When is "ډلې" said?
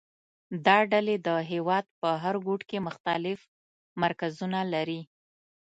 0.91-1.15